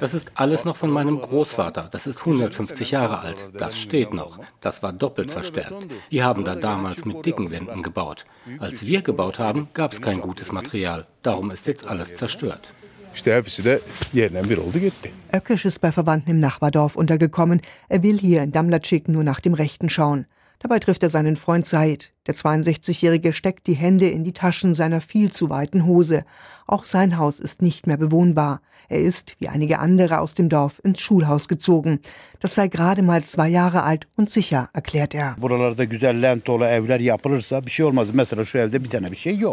Das 0.00 0.14
ist 0.14 0.32
alles 0.34 0.64
noch 0.64 0.74
von 0.74 0.90
meinem 0.90 1.20
Großvater. 1.20 1.88
Das 1.92 2.08
ist 2.08 2.18
150 2.26 2.90
Jahre 2.90 3.20
alt. 3.20 3.48
Das 3.56 3.78
steht 3.78 4.12
noch. 4.12 4.40
Das 4.60 4.82
war 4.82 4.92
doppelt 4.92 5.30
verstärkt. 5.30 5.86
Die 6.10 6.24
haben 6.24 6.42
da 6.42 6.56
damals 6.56 7.04
mit 7.04 7.24
dicken 7.24 7.52
Wänden 7.52 7.82
gebaut. 7.82 8.24
Als 8.58 8.84
wir 8.84 9.02
gebaut 9.02 9.38
haben, 9.38 9.68
gab 9.74 9.92
es 9.92 10.02
kein 10.02 10.20
gutes 10.20 10.50
Material. 10.50 11.06
Darum 11.22 11.52
ist 11.52 11.68
jetzt 11.68 11.86
alles 11.86 12.16
zerstört. 12.16 12.72
İşte 13.14 13.34
hepsi 13.34 13.64
de 13.64 13.80
yerine 14.12 14.48
bir 14.50 14.58
oldu 14.58 14.78
gitti. 14.78 15.10
Ökkesch 15.32 15.66
ist 15.66 15.82
bei 15.82 15.90
Verwandten 15.90 16.30
im 16.30 16.40
Nachbardorf 16.40 16.96
untergekommen. 16.96 17.60
Er 17.88 18.02
will 18.02 18.18
hier 18.18 18.42
in 18.42 18.52
Damlatschik 18.52 19.08
nur 19.08 19.24
nach 19.24 19.40
dem 19.40 19.54
Rechten 19.54 19.90
schauen. 19.90 20.26
Dabei 20.62 20.78
trifft 20.78 21.02
er 21.02 21.08
seinen 21.08 21.36
Freund 21.36 21.66
Said. 21.66 22.10
Der 22.26 22.34
62-Jährige 22.34 23.32
steckt 23.32 23.66
die 23.66 23.74
Hände 23.74 24.08
in 24.08 24.24
die 24.24 24.32
Taschen 24.32 24.74
seiner 24.74 25.00
viel 25.00 25.32
zu 25.32 25.48
weiten 25.48 25.86
Hose. 25.86 26.22
Auch 26.66 26.84
sein 26.84 27.16
Haus 27.16 27.40
ist 27.40 27.62
nicht 27.62 27.86
mehr 27.86 27.96
bewohnbar. 27.96 28.60
Er 28.90 29.00
ist, 29.00 29.36
wie 29.38 29.48
einige 29.48 29.78
andere 29.78 30.18
aus 30.18 30.34
dem 30.34 30.48
Dorf, 30.48 30.80
ins 30.82 31.00
Schulhaus 31.00 31.46
gezogen. 31.46 32.00
Das 32.40 32.56
sei 32.56 32.66
gerade 32.68 33.02
mal 33.02 33.22
zwei 33.22 33.48
Jahre 33.48 33.84
alt 33.84 34.08
und 34.16 34.30
sicher, 34.30 34.68
erklärt 34.72 35.14
er. 35.14 35.36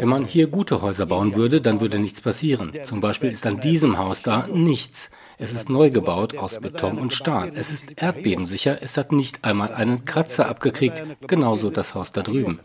Wenn 0.02 0.10
man 0.10 0.26
hier 0.26 0.48
gute 0.48 0.82
Häuser 0.82 1.06
bauen 1.06 1.36
würde, 1.36 1.62
dann 1.62 1.80
würde 1.82 2.00
nichts 2.00 2.22
passieren. 2.22 2.72
Zum 2.84 3.00
Beispiel 3.00 3.30
ist 3.30 3.46
an 3.46 3.60
diesem 3.60 4.00
Haus 4.00 4.24
da 4.24 4.48
nichts. 4.52 5.12
Es 5.38 5.52
ist 5.54 5.70
neu 5.70 5.92
gebaut 5.92 6.36
aus 6.36 6.60
Beton 6.60 6.98
und 6.98 7.14
Stahl. 7.14 7.52
Es 7.54 7.70
ist 7.70 8.02
erdbebensicher. 8.02 8.82
Es 8.82 8.98
hat 8.98 9.12
nicht 9.12 9.44
einmal 9.44 9.72
einen 9.72 10.04
Kratzer 10.04 10.48
abgekriegt. 10.48 11.04
Genauso 11.28 11.70
das 11.70 11.94
Haus 11.94 12.12
da 12.12 12.24
drüben. 12.24 12.60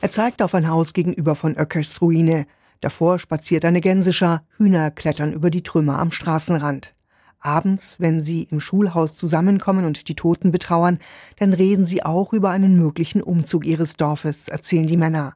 Er 0.00 0.10
zeigt 0.10 0.42
auf 0.42 0.54
ein 0.54 0.68
Haus 0.68 0.92
gegenüber 0.92 1.34
von 1.34 1.56
Öckers 1.56 2.00
Ruine. 2.00 2.46
Davor 2.80 3.18
spaziert 3.18 3.64
eine 3.64 3.80
Gänseschar, 3.80 4.44
Hühner 4.56 4.90
klettern 4.90 5.32
über 5.32 5.50
die 5.50 5.62
Trümmer 5.62 5.98
am 5.98 6.12
Straßenrand. 6.12 6.94
Abends, 7.40 8.00
wenn 8.00 8.22
sie 8.22 8.44
im 8.44 8.60
Schulhaus 8.60 9.16
zusammenkommen 9.16 9.84
und 9.84 10.08
die 10.08 10.14
Toten 10.14 10.50
betrauern, 10.50 10.98
dann 11.38 11.52
reden 11.52 11.84
sie 11.84 12.02
auch 12.02 12.32
über 12.32 12.50
einen 12.50 12.78
möglichen 12.78 13.22
Umzug 13.22 13.66
ihres 13.66 13.96
Dorfes, 13.96 14.48
erzählen 14.48 14.86
die 14.86 14.96
Männer. 14.96 15.34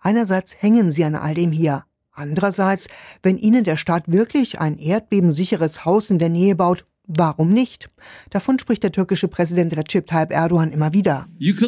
Einerseits 0.00 0.54
hängen 0.60 0.92
sie 0.92 1.04
an 1.04 1.16
all 1.16 1.34
dem 1.34 1.50
hier. 1.50 1.84
Andererseits, 2.12 2.88
wenn 3.22 3.38
ihnen 3.38 3.64
der 3.64 3.76
Staat 3.76 4.04
wirklich 4.06 4.60
ein 4.60 4.78
erdbebensicheres 4.78 5.84
Haus 5.84 6.10
in 6.10 6.18
der 6.18 6.28
Nähe 6.28 6.54
baut, 6.54 6.84
Warum 7.10 7.54
nicht? 7.54 7.88
Davon 8.28 8.58
spricht 8.58 8.82
der 8.82 8.92
türkische 8.92 9.28
Präsident 9.28 9.74
Recep 9.74 10.06
Tayyip 10.06 10.30
Erdogan 10.30 10.72
immer 10.72 10.92
wieder. 10.92 11.26
Wir 11.38 11.58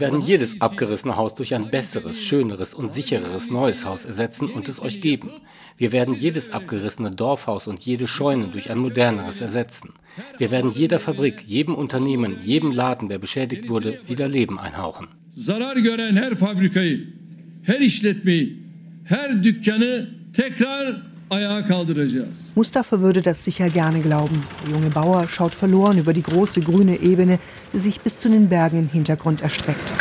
werden 0.00 0.22
jedes 0.22 0.62
abgerissene 0.62 1.16
Haus 1.16 1.34
durch 1.34 1.54
ein 1.54 1.70
besseres, 1.70 2.18
schöneres 2.18 2.72
und 2.72 2.90
sichereres 2.90 3.50
neues 3.50 3.84
Haus 3.84 4.06
ersetzen 4.06 4.48
und 4.48 4.68
es 4.68 4.80
euch 4.80 5.02
geben. 5.02 5.30
Wir 5.76 5.92
werden 5.92 6.14
jedes 6.14 6.50
abgerissene 6.50 7.10
Dorfhaus 7.10 7.66
und 7.66 7.80
jede 7.80 8.06
Scheune 8.06 8.48
durch 8.48 8.70
ein 8.70 8.78
moderneres 8.78 9.42
ersetzen. 9.42 9.90
Wir 10.38 10.50
werden 10.50 10.70
jeder 10.70 10.98
Fabrik, 10.98 11.44
jedem 11.46 11.74
Unternehmen, 11.74 12.38
jedem 12.42 12.72
Laden, 12.72 13.10
der 13.10 13.18
beschädigt 13.18 13.68
wurde, 13.68 14.00
wieder 14.06 14.28
Leben 14.28 14.58
einhauchen. 14.58 15.08
Zarar 15.36 15.76
gören 15.76 16.16
her 16.16 16.34
fabrikayı, 16.34 17.06
her 17.62 17.80
işletmeyi, 17.80 18.62
her 19.04 19.44
dükkanı 19.44 20.08
tekrar 20.32 21.02
ayağa 21.30 21.62
kaldıracağız. 21.62 22.52
Mustafa 22.56 22.96
würde 23.00 23.24
das 23.24 23.38
sicher 23.38 23.66
gerne 23.66 24.00
glauben. 24.00 24.42
Der 24.66 24.72
junge 24.72 24.94
Bauer 24.94 25.28
schaut 25.28 25.54
verloren 25.54 25.98
über 25.98 26.14
die 26.14 26.22
große 26.22 26.60
grüne 26.60 26.96
Ebene, 26.96 27.38
die 27.72 27.80
sich 27.80 28.00
bis 28.00 28.18
zu 28.18 28.28
den 28.28 28.48
Bergen 28.48 28.78
im 28.78 28.88
Hintergrund 28.88 29.42
erstreckt. 29.42 29.92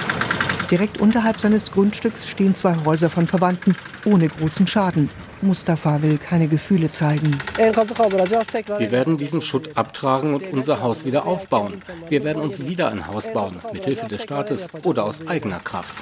Direkt 0.71 0.99
unterhalb 0.99 1.39
seines 1.39 1.71
Grundstücks 1.71 2.27
stehen 2.27 2.53
zwei 2.55 2.75
Häuser 2.85 3.09
von 3.09 3.27
Verwandten 3.27 3.75
ohne 4.05 4.27
großen 4.27 4.67
Schaden. 4.67 5.09
Mustafa 5.41 6.01
will 6.01 6.17
keine 6.17 6.47
Gefühle 6.47 6.91
zeigen. 6.91 7.37
Wir 7.57 8.91
werden 8.91 9.17
diesen 9.17 9.41
Schutt 9.41 9.77
abtragen 9.77 10.33
und 10.33 10.51
unser 10.51 10.81
Haus 10.81 11.05
wieder 11.05 11.25
aufbauen. 11.25 11.81
Wir 12.09 12.23
werden 12.23 12.41
uns 12.41 12.65
wieder 12.65 12.89
ein 12.89 13.07
Haus 13.07 13.31
bauen, 13.31 13.59
mit 13.71 13.85
Hilfe 13.85 14.07
des 14.07 14.23
Staates 14.23 14.67
oder 14.83 15.05
aus 15.05 15.25
eigener 15.27 15.59
Kraft. 15.59 15.93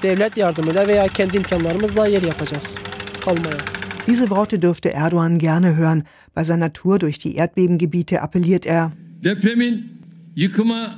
Diese 4.08 4.30
Worte 4.30 4.60
dürfte 4.60 4.94
Erdogan 4.94 5.40
gerne 5.40 5.76
hören. 5.76 6.04
Bei 6.34 6.44
seiner 6.44 6.74
Tour 6.74 7.00
durch 7.00 7.18
die 7.18 7.36
Erdbebengebiete 7.36 8.22
appelliert 8.22 8.66
er. 8.66 8.92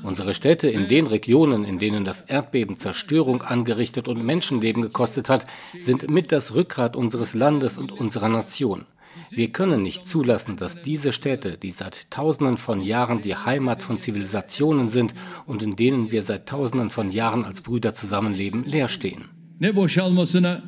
Unsere 0.04 0.34
Städte 0.34 0.68
in 0.68 0.88
den 0.88 1.08
Regionen, 1.08 1.64
in 1.64 1.80
denen 1.80 2.04
das 2.04 2.22
Erdbeben 2.22 2.76
Zerstörung 2.76 3.44
angerichtet 3.44 4.08
und 4.08 4.26
Menschenleben 4.26 4.82
gekostet 4.82 5.30
hat, 5.30 5.46
sind 5.80 6.10
mit 6.10 6.32
das 6.32 6.54
Rückgrat 6.54 6.96
unseres 6.96 7.34
Landes 7.34 7.78
und 7.78 7.92
unserer 7.92 8.30
Nation. 8.30 8.86
Wir 9.32 9.52
können 9.52 9.82
nicht 9.84 10.08
zulassen, 10.08 10.58
dass 10.58 10.82
diese 10.82 11.14
Städte, 11.14 11.58
die 11.58 11.72
seit 11.72 12.12
Tausenden 12.12 12.58
von 12.58 12.82
Jahren 12.82 13.22
die 13.22 13.36
Heimat 13.36 13.82
von 13.82 14.00
Zivilisationen 14.00 14.90
sind 14.90 15.14
und 15.46 15.64
in 15.64 15.76
denen 15.76 16.12
wir 16.12 16.24
seit 16.24 16.48
Tausenden 16.48 16.90
von 16.90 17.12
Jahren 17.12 17.46
als 17.46 17.62
Brüder 17.62 17.94
zusammenleben, 17.94 18.64
leer 18.66 18.90
stehen. 18.90 19.26
Ne 19.60 19.76
boşalmasına 19.76 20.62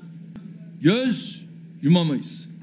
göz 0.81 1.48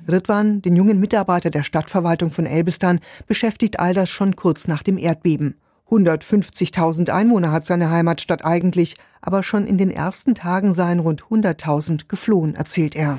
Ritwan, 0.09 0.63
den 0.63 0.77
jungen 0.77 1.01
Mitarbeiter 1.01 1.51
der 1.51 1.63
Stadtverwaltung 1.63 2.31
von 2.31 2.47
Elbistan, 2.47 3.01
beschäftigt 3.27 3.81
all 3.81 3.95
das 3.95 4.09
schon 4.09 4.37
kurz 4.37 4.69
nach 4.69 4.83
dem 4.83 4.99
Erdbeben. 4.99 5.57
150.000 5.91 7.11
Einwohner 7.11 7.53
hat 7.53 7.65
seine 7.65 7.91
Heimatstadt 7.91 8.45
eigentlich, 8.45 8.97
aber 9.21 9.43
schon 9.43 9.67
in 9.67 9.79
den 9.79 9.91
ersten 9.91 10.35
Tagen 10.35 10.75
seien 10.75 10.99
rund 10.99 11.23
100.000 11.25 12.09
geflohen, 12.09 12.57
erzählt 12.57 12.97
er. 12.97 13.19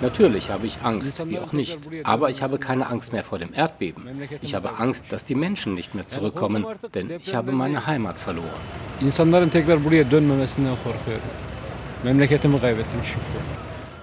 Natürlich 0.00 0.50
habe 0.50 0.66
ich 0.66 0.82
Angst, 0.82 1.28
wie 1.28 1.40
auch 1.40 1.52
nicht. 1.52 1.80
Aber 2.04 2.30
ich 2.30 2.42
habe 2.42 2.58
keine 2.58 2.86
Angst 2.88 3.12
mehr 3.12 3.24
vor 3.24 3.38
dem 3.38 3.52
Erdbeben. 3.52 4.04
Ich 4.42 4.54
habe 4.54 4.78
Angst, 4.78 5.06
dass 5.10 5.24
die 5.24 5.34
Menschen 5.34 5.74
nicht 5.74 5.94
mehr 5.96 6.06
zurückkommen, 6.06 6.64
denn 6.94 7.10
ich 7.10 7.34
habe 7.34 7.50
meine 7.50 7.86
Heimat 7.86 8.20
verloren. 8.20 8.46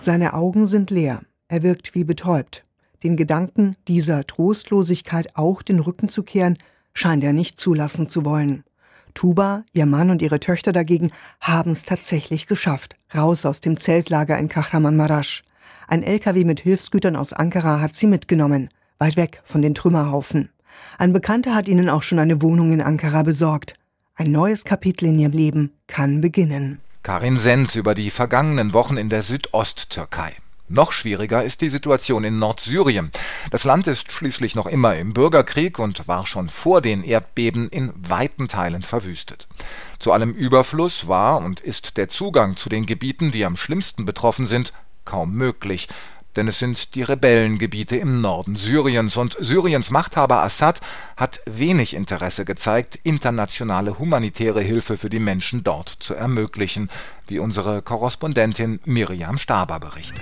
Seine 0.01 0.33
Augen 0.33 0.67
sind 0.67 0.91
leer. 0.91 1.22
Er 1.48 1.63
wirkt 1.63 1.95
wie 1.95 2.03
betäubt. 2.03 2.63
Den 3.01 3.15
Gedanken, 3.15 3.77
dieser 3.88 4.27
Trostlosigkeit 4.27 5.38
auch 5.38 5.62
den 5.62 5.79
Rücken 5.79 6.10
zu 6.10 6.24
kehren, 6.24 6.57
scheint 6.93 7.24
er 7.24 7.31
nicht 7.31 7.62
zulassen 7.62 8.10
zu 8.10 8.25
wollen. 8.25 8.65
Tuba, 9.13 9.63
ihr 9.72 9.86
Mann 9.86 10.10
und 10.10 10.22
ihre 10.22 10.41
Töchter 10.41 10.74
dagegen 10.74 11.12
haben 11.39 11.72
es 11.72 11.83
tatsächlich 11.83 12.48
geschafft, 12.48 12.98
raus 13.15 13.45
aus 13.45 13.62
dem 13.62 13.77
Zeltlager 13.77 14.38
in 14.38 14.50
Kahramanmaraş. 14.50 15.43
Ein 15.88 16.03
LKW 16.03 16.43
mit 16.43 16.60
Hilfsgütern 16.60 17.15
aus 17.15 17.31
Ankara 17.31 17.79
hat 17.79 17.95
sie 17.95 18.07
mitgenommen, 18.07 18.67
weit 19.00 19.15
weg 19.15 19.41
von 19.45 19.62
den 19.62 19.75
Trümmerhaufen. 19.75 20.50
Ein 20.98 21.13
Bekannter 21.13 21.55
hat 21.55 21.69
ihnen 21.69 21.88
auch 21.88 22.03
schon 22.03 22.19
eine 22.19 22.41
Wohnung 22.41 22.74
in 22.74 22.81
Ankara 22.81 23.24
besorgt. 23.24 23.75
Ein 24.15 24.31
neues 24.33 24.65
Kapitel 24.65 25.05
in 25.05 25.19
ihrem 25.19 25.31
Leben 25.31 25.72
kann 25.88 26.19
beginnen. 26.19 26.79
Karin 27.03 27.38
Sens 27.38 27.75
über 27.75 27.95
die 27.95 28.10
vergangenen 28.10 28.72
Wochen 28.72 28.95
in 28.95 29.10
der 29.10 29.24
Südosttürkei. 29.24 30.38
Noch 30.69 30.93
schwieriger 30.93 31.43
ist 31.43 31.60
die 31.60 31.69
Situation 31.69 32.24
in 32.24 32.39
Nordsyrien. 32.39 33.12
Das 33.51 33.65
Land 33.65 33.88
ist 33.88 34.10
schließlich 34.10 34.55
noch 34.55 34.67
immer 34.67 34.95
im 34.95 35.12
Bürgerkrieg 35.12 35.79
und 35.79 36.07
war 36.07 36.25
schon 36.25 36.48
vor 36.48 36.79
den 36.79 37.03
Erdbeben 37.03 37.67
in 37.67 37.91
weiten 37.98 38.48
Teilen 38.48 38.83
verwüstet. 38.83 39.50
Zu 40.00 40.13
allem 40.13 40.31
Überfluss 40.31 41.10
war 41.10 41.39
und 41.39 41.60
ist 41.60 41.98
der 41.98 42.07
Zugang 42.07 42.55
zu 42.55 42.69
den 42.69 42.86
Gebieten, 42.86 43.33
die 43.33 43.43
am 43.43 43.57
schlimmsten 43.57 44.05
betroffen 44.05 44.48
sind, 44.48 44.72
kaum 45.03 45.33
möglich 45.33 45.89
denn 46.36 46.48
es 46.48 46.60
sind 46.60 46.96
die 46.96 47.04
Rebellengebiete 47.04 47.98
im 47.98 48.22
Norden 48.22 48.56
Syriens 48.56 49.18
und 49.18 49.36
Syriens 49.40 49.92
Machthaber 49.92 50.44
Assad 50.44 50.80
hat 51.18 51.40
wenig 51.46 51.94
Interesse 51.94 52.46
gezeigt, 52.46 53.00
internationale 53.04 54.00
humanitäre 54.00 54.62
Hilfe 54.62 54.98
für 54.98 55.10
die 55.10 55.20
Menschen 55.20 55.63
dort 55.63 55.90
zu 55.90 56.13
ermöglichen, 56.13 56.90
wie 57.28 57.40
unsere 57.40 57.82
Korrespondentin 57.82 58.80
Miriam 58.86 59.38
Staber 59.38 59.80
berichtet. 59.80 60.22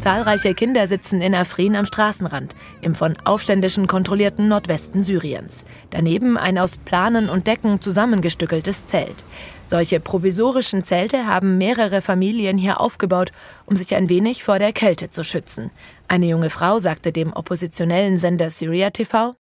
Zahlreiche 0.00 0.54
Kinder 0.54 0.86
sitzen 0.86 1.20
in 1.20 1.34
Afrin 1.34 1.76
am 1.76 1.84
Straßenrand, 1.84 2.56
im 2.80 2.94
von 2.94 3.18
Aufständischen 3.24 3.86
kontrollierten 3.86 4.48
Nordwesten 4.48 5.02
Syriens. 5.02 5.66
Daneben 5.90 6.38
ein 6.38 6.56
aus 6.56 6.78
Planen 6.78 7.28
und 7.28 7.46
Decken 7.46 7.82
zusammengestückeltes 7.82 8.86
Zelt. 8.86 9.24
Solche 9.66 10.00
provisorischen 10.00 10.84
Zelte 10.84 11.26
haben 11.26 11.58
mehrere 11.58 12.00
Familien 12.00 12.56
hier 12.56 12.80
aufgebaut, 12.80 13.30
um 13.66 13.76
sich 13.76 13.94
ein 13.94 14.08
wenig 14.08 14.42
vor 14.42 14.58
der 14.58 14.72
Kälte 14.72 15.10
zu 15.10 15.22
schützen. 15.22 15.70
Eine 16.08 16.26
junge 16.26 16.48
Frau 16.48 16.78
sagte 16.78 17.12
dem 17.12 17.34
oppositionellen 17.34 18.16
Sender 18.16 18.48
Syria 18.48 18.88
TV, 18.88 19.36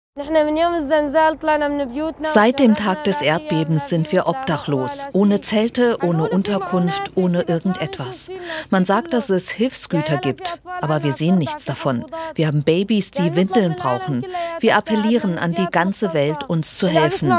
Seit 2.23 2.59
dem 2.59 2.75
Tag 2.75 3.03
des 3.03 3.21
Erdbebens 3.21 3.89
sind 3.89 4.11
wir 4.11 4.27
obdachlos, 4.27 5.05
ohne 5.13 5.41
Zelte, 5.41 5.97
ohne 6.01 6.27
Unterkunft, 6.29 7.11
ohne 7.13 7.41
irgendetwas. 7.41 8.29
Man 8.71 8.85
sagt, 8.85 9.13
dass 9.13 9.29
es 9.29 9.51
Hilfsgüter 9.51 10.17
gibt, 10.17 10.59
aber 10.81 11.03
wir 11.03 11.13
sehen 11.13 11.37
nichts 11.37 11.65
davon. 11.65 12.05
Wir 12.33 12.47
haben 12.47 12.63
Babys, 12.63 13.11
die 13.11 13.35
Windeln 13.35 13.75
brauchen. 13.75 14.25
Wir 14.59 14.75
appellieren 14.75 15.37
an 15.37 15.53
die 15.53 15.67
ganze 15.67 16.13
Welt, 16.15 16.43
uns 16.47 16.77
zu 16.77 16.87
helfen. 16.87 17.31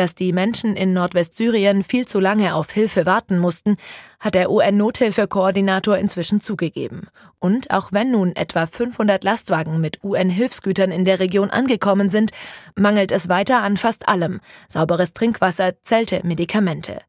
Dass 0.00 0.14
die 0.14 0.32
Menschen 0.32 0.76
in 0.76 0.94
Nordwestsyrien 0.94 1.84
viel 1.84 2.08
zu 2.08 2.20
lange 2.20 2.54
auf 2.54 2.70
Hilfe 2.70 3.04
warten 3.04 3.38
mussten, 3.38 3.76
hat 4.18 4.34
der 4.34 4.50
UN-Nothilfekoordinator 4.50 5.98
inzwischen 5.98 6.40
zugegeben. 6.40 7.08
Und 7.38 7.70
auch 7.70 7.92
wenn 7.92 8.10
nun 8.10 8.34
etwa 8.34 8.66
500 8.66 9.22
Lastwagen 9.24 9.78
mit 9.78 10.02
UN-Hilfsgütern 10.02 10.90
in 10.90 11.04
der 11.04 11.20
Region 11.20 11.50
angekommen 11.50 12.08
sind, 12.08 12.30
mangelt 12.76 13.12
es 13.12 13.28
weiter 13.28 13.60
an 13.60 13.76
fast 13.76 14.08
allem. 14.08 14.40
Sauberes 14.70 15.12
Trinkwasser, 15.12 15.74
Zelte, 15.82 16.22
Medikamente. 16.24 17.00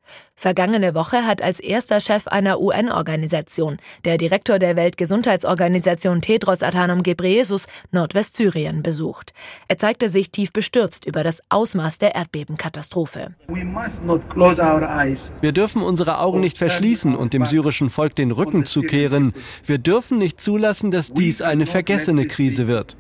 Vergangene 0.42 0.96
Woche 0.96 1.26
hat 1.26 1.42
als 1.42 1.60
erster 1.60 2.00
Chef 2.00 2.28
einer 2.28 2.60
UN-Organisation, 2.60 3.78
der 4.06 4.18
Direktor 4.18 4.58
der 4.58 4.76
Weltgesundheitsorganisation 4.76 6.22
Tedros 6.22 6.64
Adhanom 6.64 7.04
Ghebreyesus, 7.04 7.68
Nordwestsyrien 7.92 8.82
besucht. 8.82 9.34
Er 9.68 9.78
zeigte 9.78 10.10
sich 10.10 10.32
tief 10.32 10.52
bestürzt 10.52 11.06
über 11.06 11.24
das 11.24 11.42
Ausmaß 11.50 12.00
der 12.00 12.16
Erdbebenkatastrophe. 12.16 13.36
Wir 15.42 15.52
dürfen 15.52 15.82
unsere 15.84 16.18
Augen 16.20 16.40
nicht 16.40 16.58
verschließen 16.58 16.82
verschließen 16.82 17.16
und 17.16 17.34
dem 17.34 17.46
syrischen 17.46 17.90
Volk 17.90 18.16
den 18.16 18.32
Rücken 18.32 18.66
zukehren. 18.66 19.34
Wir 19.64 19.78
dürfen 19.78 20.18
nicht 20.18 20.40
zulassen, 20.40 20.92
dass 20.92 21.14
dies 21.14 21.42
eine 21.42 21.66
vergessene 21.66 22.26
Krise 22.26 22.68
wird. 22.68 22.98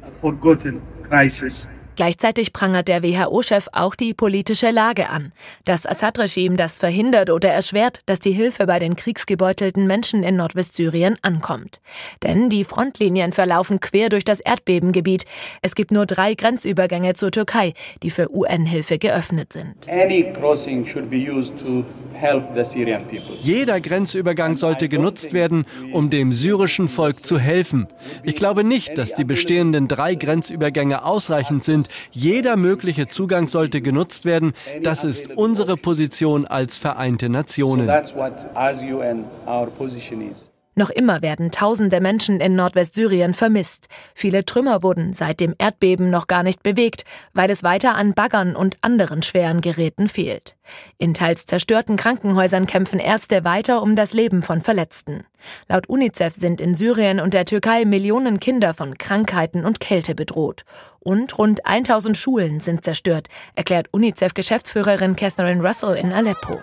Gleichzeitig 1.96 2.54
prangert 2.54 2.88
der 2.88 3.04
WHO-Chef 3.04 3.68
auch 3.74 3.96
die 3.96 4.14
politische 4.14 4.72
Lage 4.72 5.10
an. 5.10 5.34
Das 5.66 5.86
Assad-Regime, 5.86 6.56
das 6.56 6.78
verhindert 6.78 7.30
oder 7.30 7.50
erschwert, 7.50 8.00
dass 8.06 8.20
die 8.20 8.32
Hilfe 8.32 8.66
bei 8.66 8.80
den 8.80 8.96
kriegsgebeutelten 8.96 9.86
Menschen 9.88 10.24
in 10.24 10.38
Nordwestsyrien 10.38 11.18
ankommt. 11.22 11.82
Denn 12.24 12.50
die 12.50 12.64
Frontlinien 12.64 13.34
verlaufen 13.34 13.80
quer 13.80 14.10
durch 14.10 14.24
das 14.24 14.40
Erdbebengebiet. 14.40 15.26
Es 15.62 15.76
gibt 15.76 15.92
nur 15.92 16.06
drei 16.06 16.34
Grenzübergänge 16.34 17.14
zur 17.14 17.32
Türkei, 17.32 17.74
die 18.04 18.10
für 18.10 18.34
UN-Hilfe 18.34 18.98
geöffnet 18.98 19.54
sind. 19.54 19.76
Jeder 23.42 23.82
Grenzübergang 23.82 24.56
sollte 24.56 24.90
genutzt 24.90 25.34
werden, 25.34 25.66
um 25.92 26.10
dem 26.10 26.32
syrischen 26.32 26.88
Volk 26.88 27.26
zu 27.26 27.40
helfen. 27.40 27.88
Ich 28.24 28.36
glaube 28.36 28.64
nicht, 28.64 28.98
dass 28.98 29.16
die 29.16 29.24
bestehenden 29.24 29.88
drei 29.88 30.16
Grenzübergänge 30.16 31.04
ausreichend 31.04 31.64
sind, 31.64 31.81
sind. 31.84 31.90
Jeder 32.12 32.58
mögliche 32.58 33.08
Zugang 33.08 33.48
sollte 33.48 33.82
genutzt 33.82 34.26
werden. 34.26 34.54
Das 34.84 35.04
ist 35.04 35.32
unsere 35.36 35.78
Position 35.78 36.46
als 36.46 36.78
Vereinte 36.78 37.30
Nationen. 37.30 37.90
Noch 40.74 40.90
immer 40.90 41.22
werden 41.22 41.52
tausende 41.52 42.00
Menschen 42.00 42.40
in 42.40 42.56
Nordwestsyrien 42.56 43.34
vermisst. 43.34 43.88
Viele 44.16 44.46
Trümmer 44.46 44.84
wurden 44.84 45.14
seit 45.14 45.42
dem 45.42 45.54
Erdbeben 45.58 46.10
noch 46.10 46.28
gar 46.28 46.44
nicht 46.44 46.64
bewegt, 46.64 47.04
weil 47.34 47.50
es 47.50 47.62
weiter 47.62 47.96
an 47.96 48.14
Baggern 48.14 48.56
und 48.56 48.78
anderen 48.80 49.22
schweren 49.22 49.60
Geräten 49.60 50.08
fehlt. 50.08 50.56
In 50.98 51.14
teils 51.14 51.46
zerstörten 51.46 51.98
Krankenhäusern 51.98 52.68
kämpfen 52.68 53.00
Ärzte 53.00 53.44
weiter 53.44 53.82
um 53.82 53.98
das 53.98 54.14
Leben 54.14 54.44
von 54.44 54.62
Verletzten. 54.62 55.26
Laut 55.68 55.90
UNICEF 55.90 56.36
sind 56.36 56.62
in 56.62 56.74
Syrien 56.74 57.20
und 57.20 57.34
der 57.34 57.44
Türkei 57.44 57.84
Millionen 57.84 58.40
Kinder 58.40 58.74
von 58.74 58.98
Krankheiten 58.98 59.66
und 59.66 59.82
Kälte 59.82 60.16
bedroht. 60.16 60.64
Und 61.04 61.40
rund 61.40 61.66
1000 61.66 62.16
Schulen 62.16 62.60
sind 62.60 62.86
zerstört, 62.86 63.28
erklärt 63.56 63.88
UNICEF-Geschäftsführerin 63.92 65.16
Catherine 65.16 65.68
Russell 65.68 65.96
in 65.96 66.12
Aleppo. 66.12 66.62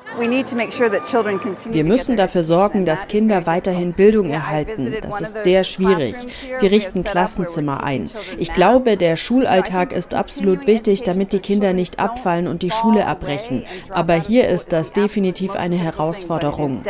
Wir 1.70 1.84
müssen 1.84 2.16
dafür 2.16 2.44
sorgen, 2.44 2.86
dass 2.86 3.08
Kinder 3.08 3.46
weiterhin 3.46 3.94
Bildung 3.94 4.30
erhalten. 4.30 4.94
Das 5.02 5.20
ist 5.20 5.42
sehr 5.42 5.64
schwierig. 5.64 6.14
Wir 6.60 6.70
richten 6.70 7.02
Klassenzimmer 7.02 7.82
ein. 7.82 8.10
Ich 8.38 8.54
glaube, 8.54 8.96
der 8.96 9.16
Schulalltag 9.16 9.92
ist 9.92 10.14
absolut 10.14 10.68
wichtig, 10.68 11.02
damit 11.02 11.32
die 11.32 11.40
Kinder 11.40 11.72
nicht 11.72 11.98
abfallen 11.98 12.46
und 12.46 12.62
die 12.62 12.70
Schule 12.70 13.06
abbrechen. 13.06 13.64
Aber 13.90 14.14
hier 14.14 14.46
ist 14.46 14.72
das 14.72 14.92
definitiv 14.92 15.56
eine 15.56 15.76
Herausforderung. 15.76 16.82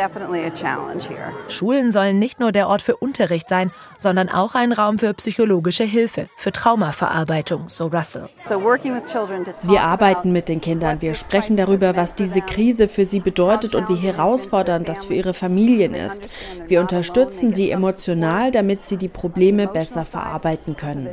Schulen 1.47 1.91
sollen 1.91 2.19
nicht 2.19 2.39
nur 2.39 2.51
der 2.51 2.67
Ort 2.67 2.83
für 2.83 2.97
Unterricht 2.97 3.49
sein, 3.49 3.71
sondern 3.97 4.29
auch 4.29 4.53
ein 4.53 4.71
Raum 4.71 4.99
für 4.99 5.15
psychologische 5.15 5.83
Hilfe, 5.83 6.29
für 6.37 6.51
Traumaverarbeitung, 6.51 7.38
so 7.67 7.87
Russell. 7.87 8.29
Wir 9.63 9.81
arbeiten 9.81 10.31
mit 10.31 10.49
den 10.49 10.61
Kindern, 10.61 11.01
wir 11.01 11.15
sprechen 11.15 11.57
darüber, 11.57 11.95
was 11.95 12.15
diese 12.15 12.41
Krise 12.41 12.87
für 12.87 13.05
sie 13.05 13.19
bedeutet 13.19 13.75
und 13.75 13.89
wie 13.89 13.95
herausfordernd 13.95 14.87
das 14.89 15.05
für 15.05 15.13
ihre 15.13 15.33
Familien 15.33 15.93
ist. 15.93 16.29
Wir 16.67 16.81
unterstützen 16.81 17.53
sie 17.53 17.71
emotional, 17.71 18.51
damit 18.51 18.83
sie 18.83 18.97
die 18.97 19.07
Probleme 19.07 19.67
besser 19.67 20.05
verarbeiten 20.05 20.75
können. 20.75 21.09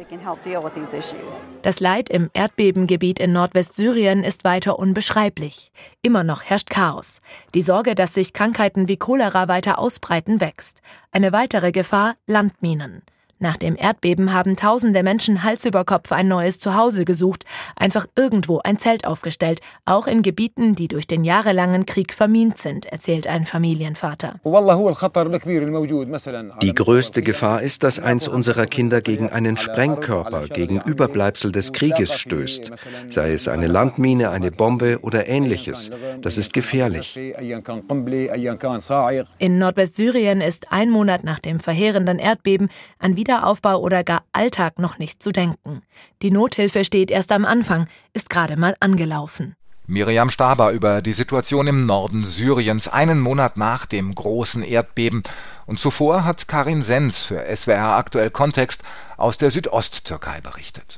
Das 1.62 1.80
Leid 1.80 2.08
im 2.08 2.30
Erdbebengebiet 2.32 3.18
in 3.18 3.32
Nordwestsyrien 3.32 4.22
ist 4.24 4.44
weiter 4.44 4.78
unbeschreiblich. 4.78 5.72
Immer 6.02 6.24
noch 6.24 6.44
herrscht 6.44 6.70
Chaos. 6.70 7.20
Die 7.54 7.62
Sorge, 7.62 7.94
dass 7.94 8.14
sich 8.14 8.32
Krankheiten 8.32 8.88
wie 8.88 8.96
Cholera 8.96 9.48
weiter 9.48 9.78
ausbreiten, 9.78 10.40
wächst. 10.40 10.80
Eine 11.10 11.32
weitere 11.32 11.72
Gefahr 11.72 12.14
Landminen. 12.26 13.02
Nach 13.38 13.58
dem 13.58 13.76
Erdbeben 13.76 14.32
haben 14.32 14.56
tausende 14.56 15.02
Menschen 15.02 15.42
Hals 15.42 15.66
über 15.66 15.84
Kopf 15.84 16.10
ein 16.10 16.26
neues 16.26 16.58
Zuhause 16.58 17.04
gesucht, 17.04 17.44
einfach 17.76 18.06
irgendwo 18.16 18.60
ein 18.64 18.78
Zelt 18.78 19.06
aufgestellt, 19.06 19.60
auch 19.84 20.06
in 20.06 20.22
Gebieten, 20.22 20.74
die 20.74 20.88
durch 20.88 21.06
den 21.06 21.22
jahrelangen 21.22 21.84
Krieg 21.84 22.14
vermint 22.14 22.56
sind, 22.56 22.86
erzählt 22.86 23.26
ein 23.26 23.44
Familienvater. 23.44 24.40
Die 26.62 26.74
größte 26.74 27.22
Gefahr 27.22 27.62
ist, 27.62 27.82
dass 27.82 27.98
eins 27.98 28.26
unserer 28.26 28.64
Kinder 28.64 29.02
gegen 29.02 29.28
einen 29.28 29.58
Sprengkörper, 29.58 30.48
gegen 30.48 30.80
Überbleibsel 30.80 31.52
des 31.52 31.74
Krieges 31.74 32.18
stößt, 32.18 32.70
sei 33.10 33.34
es 33.34 33.48
eine 33.48 33.66
Landmine, 33.66 34.30
eine 34.30 34.50
Bombe 34.50 35.00
oder 35.02 35.28
ähnliches. 35.28 35.90
Das 36.22 36.38
ist 36.38 36.54
gefährlich. 36.54 37.18
In 39.38 39.58
Nordwestsyrien 39.58 40.40
ist 40.40 40.72
ein 40.72 40.88
Monat 40.88 41.22
nach 41.22 41.38
dem 41.38 41.60
verheerenden 41.60 42.18
Erdbeben 42.18 42.70
an 42.98 43.14
Wiederaufbau 43.26 43.80
oder 43.80 44.04
gar 44.04 44.22
Alltag 44.32 44.78
noch 44.78 44.98
nicht 44.98 45.20
zu 45.20 45.32
denken. 45.32 45.82
Die 46.22 46.30
Nothilfe 46.30 46.84
steht 46.84 47.10
erst 47.10 47.32
am 47.32 47.44
Anfang, 47.44 47.88
ist 48.12 48.30
gerade 48.30 48.56
mal 48.56 48.76
angelaufen. 48.78 49.56
Miriam 49.88 50.30
Staber 50.30 50.70
über 50.70 51.02
die 51.02 51.12
Situation 51.12 51.66
im 51.66 51.86
Norden 51.86 52.24
Syriens, 52.24 52.86
einen 52.86 53.18
Monat 53.18 53.56
nach 53.56 53.86
dem 53.86 54.14
großen 54.14 54.62
Erdbeben. 54.62 55.24
Und 55.66 55.80
zuvor 55.80 56.24
hat 56.24 56.46
Karin 56.46 56.82
Sens 56.82 57.24
für 57.24 57.44
SWR 57.54 57.96
aktuell 57.96 58.30
Kontext 58.30 58.82
aus 59.16 59.38
der 59.38 59.50
Südosttürkei 59.50 60.40
berichtet. 60.40 60.94